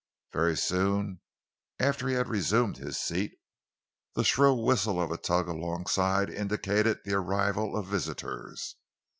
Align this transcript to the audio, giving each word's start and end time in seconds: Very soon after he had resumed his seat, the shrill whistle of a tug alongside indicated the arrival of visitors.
Very 0.33 0.57
soon 0.57 1.21
after 1.77 2.07
he 2.07 2.15
had 2.15 2.27
resumed 2.27 2.77
his 2.77 2.97
seat, 2.99 3.37
the 4.15 4.23
shrill 4.23 4.63
whistle 4.63 4.99
of 4.99 5.11
a 5.11 5.15
tug 5.17 5.47
alongside 5.47 6.27
indicated 6.27 7.01
the 7.05 7.13
arrival 7.13 7.77
of 7.77 7.85
visitors. 7.85 8.77